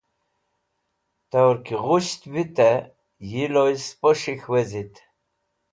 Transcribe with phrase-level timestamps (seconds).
[1.31, 2.85] Tor ki ghust vitẽ
[3.29, 4.93] yi loy spos̃hik̃h wezit.